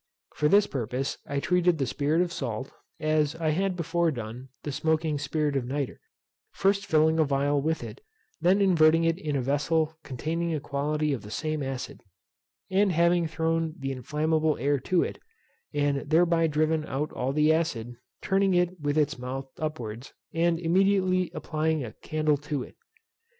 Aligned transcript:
For 0.33 0.49
this 0.49 0.65
purpose 0.65 1.19
I 1.27 1.39
treated 1.39 1.77
the 1.77 1.85
spirit 1.85 2.21
of 2.23 2.33
salt, 2.33 2.71
as 2.99 3.35
I 3.35 3.49
had 3.51 3.75
before 3.75 4.09
done 4.09 4.49
the 4.63 4.71
smoking 4.71 5.19
spirit 5.19 5.55
of 5.55 5.63
nitre; 5.67 5.99
first 6.53 6.87
filling 6.87 7.19
a 7.19 7.27
phial 7.27 7.61
with 7.61 7.83
it, 7.83 8.01
then 8.41 8.61
inverting 8.63 9.03
it 9.03 9.19
in 9.19 9.35
a 9.35 9.43
vessel 9.43 9.99
containing 10.03 10.55
a 10.55 10.59
quantity 10.59 11.13
of 11.13 11.21
the 11.21 11.29
same 11.29 11.61
acid; 11.61 12.01
and 12.71 12.91
having 12.91 13.27
thrown 13.27 13.75
the 13.77 13.91
inflammable 13.91 14.57
air 14.57 14.77
into 14.77 15.03
it, 15.03 15.19
and 15.71 16.09
thereby 16.09 16.47
driven 16.47 16.83
out 16.87 17.11
all 17.11 17.31
the 17.31 17.53
acid, 17.53 17.93
turning 18.23 18.55
it 18.55 18.79
with 18.81 18.97
its 18.97 19.19
mouth 19.19 19.51
upwards, 19.59 20.13
and 20.33 20.57
immediately 20.57 21.29
applying 21.35 21.83
a 21.85 21.93
candle 21.93 22.37
to 22.37 22.63
it. 22.63 22.75